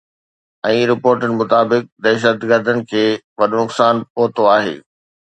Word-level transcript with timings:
۽ 0.67 0.77
رپورٽن 0.91 1.31
مطابق 1.41 1.85
دهشتگردن 2.07 2.81
کي 2.93 3.05
وڏو 3.43 3.55
نقصان 3.61 4.03
پهتو 4.17 4.49
آهي. 4.57 4.75